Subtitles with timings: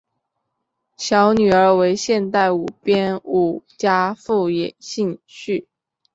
[0.97, 5.67] 小女儿为现代舞编舞家富野幸绪。